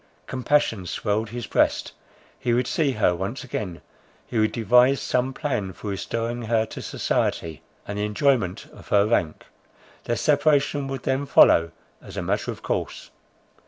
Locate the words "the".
7.99-8.03